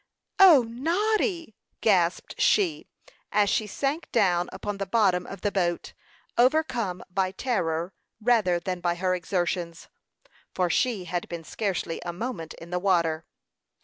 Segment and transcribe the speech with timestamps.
[0.39, 2.87] "O, Noddy!" gasped she,
[3.31, 5.93] as she sank down upon the bottom of the boat,
[6.39, 9.89] overcome by terror, rather than by her exertions,
[10.55, 13.27] for she had been scarcely a moment in the water.